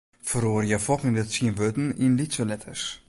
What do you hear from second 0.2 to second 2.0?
Feroarje folgjende tsien wurden